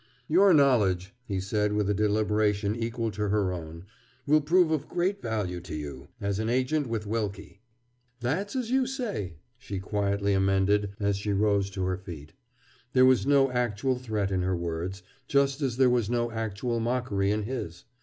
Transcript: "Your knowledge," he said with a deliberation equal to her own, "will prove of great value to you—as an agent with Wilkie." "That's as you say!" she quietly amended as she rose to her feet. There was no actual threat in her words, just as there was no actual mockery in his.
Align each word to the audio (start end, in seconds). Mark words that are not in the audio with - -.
"Your 0.27 0.51
knowledge," 0.51 1.13
he 1.27 1.39
said 1.39 1.73
with 1.73 1.87
a 1.87 1.93
deliberation 1.93 2.75
equal 2.75 3.11
to 3.11 3.29
her 3.29 3.53
own, 3.53 3.85
"will 4.25 4.41
prove 4.41 4.71
of 4.71 4.87
great 4.87 5.21
value 5.21 5.59
to 5.59 5.75
you—as 5.75 6.39
an 6.39 6.49
agent 6.49 6.87
with 6.87 7.05
Wilkie." 7.05 7.61
"That's 8.19 8.55
as 8.55 8.71
you 8.71 8.87
say!" 8.87 9.35
she 9.59 9.77
quietly 9.79 10.33
amended 10.33 10.89
as 10.99 11.17
she 11.17 11.31
rose 11.33 11.69
to 11.69 11.83
her 11.83 11.97
feet. 11.97 12.33
There 12.93 13.05
was 13.05 13.27
no 13.27 13.51
actual 13.51 13.99
threat 13.99 14.31
in 14.31 14.41
her 14.41 14.57
words, 14.57 15.03
just 15.27 15.61
as 15.61 15.77
there 15.77 15.87
was 15.87 16.09
no 16.09 16.31
actual 16.31 16.79
mockery 16.79 17.29
in 17.29 17.43
his. 17.43 17.85